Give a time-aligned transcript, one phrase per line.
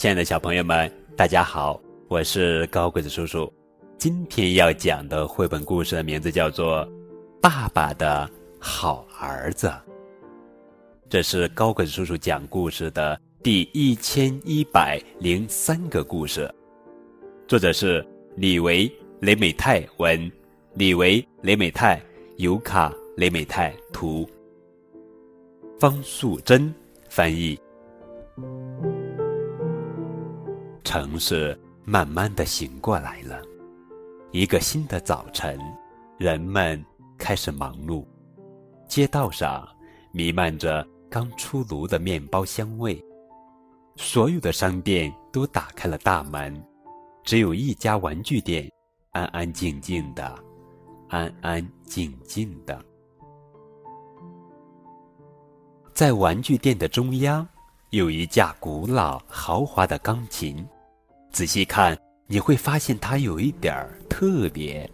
[0.00, 3.52] 亲爱的小朋友们，大家好，我是高个子叔叔。
[3.98, 6.86] 今天要讲的绘本故事的名字叫做
[7.38, 8.26] 《爸爸的
[8.58, 9.66] 好儿子》。
[11.10, 16.50] 这是高个子叔叔讲故事的第一千一百零三个故事，
[17.46, 18.02] 作者是
[18.36, 18.90] 李维
[19.20, 20.32] 雷美泰文，
[20.72, 22.00] 李维雷美泰
[22.38, 24.26] 尤卡雷美泰图。
[25.78, 26.74] 方素珍
[27.10, 27.60] 翻译。
[30.90, 33.40] 城市慢慢的醒过来了，
[34.32, 35.56] 一个新的早晨，
[36.18, 36.84] 人们
[37.16, 38.04] 开始忙碌。
[38.88, 39.64] 街道上
[40.10, 43.00] 弥漫着刚出炉的面包香味，
[43.94, 46.60] 所有的商店都打开了大门，
[47.22, 48.68] 只有一家玩具店
[49.12, 50.44] 安安静静的，
[51.08, 52.84] 安安静静的。
[55.94, 57.46] 在玩具店的中央，
[57.90, 60.66] 有一架古老豪华的钢琴。
[61.32, 64.88] 仔细看，你会发现它有一点儿特别。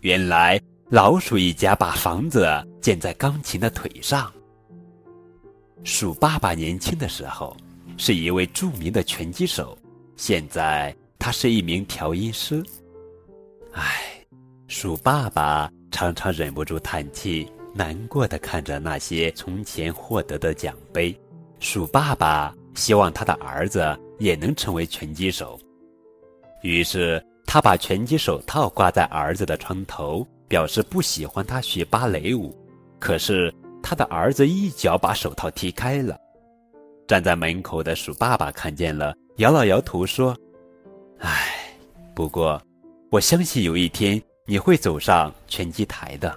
[0.00, 2.48] 原来，老鼠一家把房子
[2.80, 4.32] 建在钢琴的腿上。
[5.84, 7.56] 鼠爸爸年轻的时候
[7.96, 9.76] 是一位著名的拳击手，
[10.16, 12.62] 现在他是一名调音师。
[13.72, 14.24] 唉，
[14.68, 17.50] 鼠爸爸常常忍不住叹气。
[17.74, 21.18] 难过的看着那些从前获得的奖杯，
[21.58, 25.58] 鼠爸爸希望他的儿子也能成为拳击手。
[26.62, 32.56] 于是他把拳击手套挂在儿子的床头，表示不喜欢他学芭蕾舞。
[33.00, 36.16] 可是他的儿子一脚把手套踢开了。
[37.08, 40.36] 站在门口的鼠爸爸看见了，摇了摇头说
[41.18, 41.74] ：“唉，
[42.14, 42.62] 不过
[43.10, 46.32] 我相信有一天你会走上拳击台的。”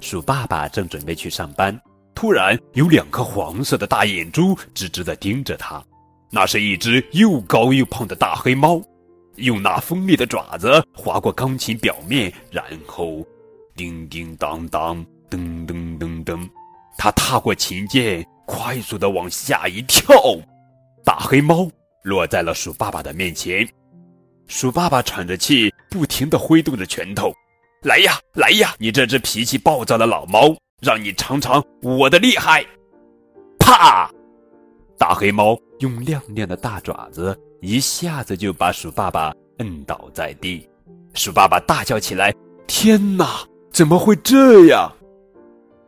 [0.00, 1.78] 鼠爸爸正准备去上班，
[2.14, 5.84] 突然有两颗黄色的大眼珠直直地盯着他。
[6.30, 8.80] 那是一只又高又胖的大黑猫，
[9.36, 13.24] 用那锋利的爪子划过钢琴表面，然后
[13.74, 14.96] 叮叮当当，
[15.30, 16.48] 噔噔噔噔，
[16.98, 20.14] 它踏过琴键，快速的往下一跳，
[21.04, 21.68] 大黑猫
[22.02, 23.66] 落在了鼠爸爸的面前。
[24.46, 27.32] 鼠爸爸喘着气，不停的挥动着拳头。
[27.82, 28.74] 来呀，来呀！
[28.78, 32.64] 你这只脾气暴躁的老猫，让你尝尝我的厉害！
[33.58, 34.10] 啪！
[34.98, 40.68] 大黑猫用亮亮的大爪子一下子就把鼠爸爸摁倒在地。
[41.14, 42.32] 鼠爸爸大叫起来
[42.66, 44.90] ：“天哪，怎么会这样？”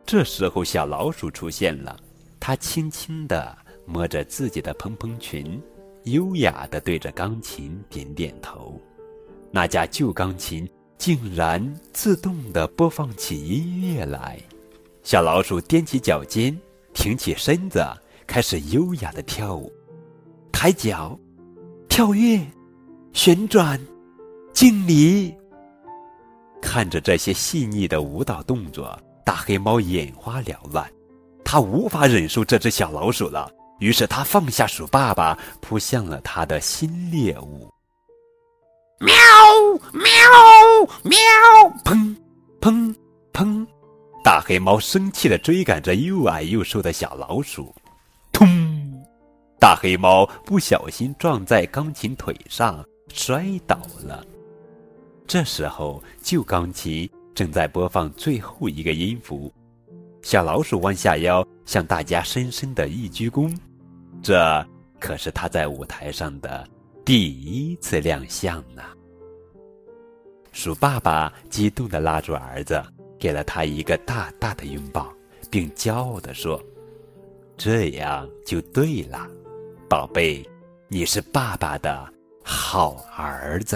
[0.05, 1.95] 这时候，小老鼠出现了，
[2.39, 5.61] 它轻轻地摸着自己的蓬蓬裙，
[6.05, 8.79] 优雅地对着钢琴点点头。
[9.51, 10.69] 那架旧钢琴。
[10.99, 14.37] 竟然自动地播放起音乐来，
[15.01, 16.59] 小老鼠踮起脚尖，
[16.93, 17.81] 挺起身子，
[18.27, 19.71] 开始优雅地跳舞，
[20.61, 21.17] 抬脚，
[21.87, 22.37] 跳跃，
[23.13, 23.79] 旋转，
[24.51, 25.33] 敬礼。
[26.61, 30.85] 看着这些细腻的舞蹈动作，大黑猫眼花缭乱，
[31.45, 33.49] 它无法忍受这只小老鼠了，
[33.79, 37.69] 于是它放下鼠爸爸，扑向了它的新猎物。
[38.99, 39.15] 喵
[39.93, 40.03] 喵
[41.03, 41.17] 喵！
[41.85, 42.13] 砰
[42.59, 42.93] 砰
[43.31, 43.65] 砰！
[44.25, 47.73] 大黑猫生气地追赶着又矮又瘦的小老鼠，
[48.33, 48.68] 通！
[49.59, 54.25] 大黑猫不小心撞在钢琴腿上，摔倒了。
[55.27, 59.53] 这时候，旧钢琴正在播放最后一个音符，
[60.21, 63.53] 小老鼠弯下腰，向大家深深的一鞠躬。
[64.23, 64.65] 这
[64.97, 66.67] 可是他在舞台上的。
[67.05, 68.83] 第一次亮相呢。
[70.51, 72.81] 鼠爸爸激动地拉住儿子，
[73.17, 75.11] 给了他一个大大的拥抱，
[75.49, 76.61] 并骄傲地说
[77.57, 79.27] ：“这样就对了，
[79.89, 80.47] 宝贝，
[80.87, 82.07] 你是爸爸的
[82.43, 83.75] 好儿子。”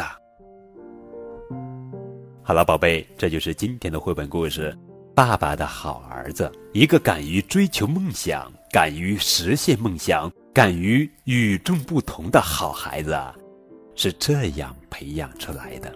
[2.45, 4.71] 好了，宝贝，这就是今天的绘本故事
[5.15, 10.31] 《爸爸的好儿子》，一个敢于追求梦想、敢于实现梦想。
[10.53, 13.19] 敢于与众不同的好孩子，
[13.95, 15.91] 是这样培养出来的。